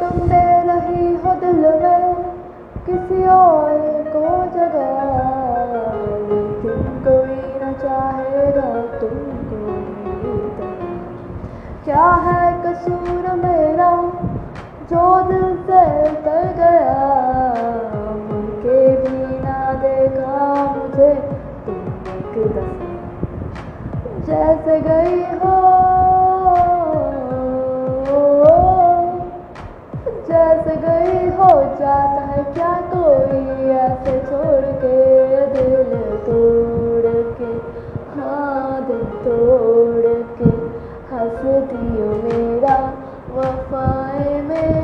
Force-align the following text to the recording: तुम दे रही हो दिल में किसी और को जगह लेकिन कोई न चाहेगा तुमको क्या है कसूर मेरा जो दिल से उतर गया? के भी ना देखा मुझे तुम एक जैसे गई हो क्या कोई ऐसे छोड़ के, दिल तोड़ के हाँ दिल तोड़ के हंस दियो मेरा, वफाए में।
तुम 0.00 0.18
दे 0.28 0.44
रही 0.66 1.14
हो 1.14 1.34
दिल 1.34 1.62
में 1.82 2.24
किसी 2.86 3.24
और 3.24 3.78
को 4.08 4.28
जगह 4.54 5.02
लेकिन 6.28 6.82
कोई 7.04 7.36
न 7.62 7.72
चाहेगा 7.72 8.70
तुमको 9.00 9.60
क्या 11.84 12.06
है 12.26 12.62
कसूर 12.62 13.32
मेरा 13.34 13.90
जो 14.92 15.04
दिल 15.28 15.56
से 15.66 15.82
उतर 16.10 16.48
गया? 16.56 17.04
के 18.64 18.96
भी 18.96 19.40
ना 19.40 19.72
देखा 19.72 20.54
मुझे 20.76 21.14
तुम 21.66 21.78
एक 22.14 22.34
जैसे 24.26 24.80
गई 24.80 25.22
हो 25.38 25.71
क्या 32.42 32.72
कोई 32.94 33.68
ऐसे 33.70 34.18
छोड़ 34.20 34.64
के, 34.82 34.96
दिल 35.46 35.94
तोड़ 36.26 37.12
के 37.38 37.50
हाँ 38.20 38.86
दिल 38.86 39.04
तोड़ 39.24 40.14
के 40.38 40.50
हंस 41.14 41.42
दियो 41.72 42.10
मेरा, 42.22 42.76
वफाए 43.34 44.42
में। 44.42 44.81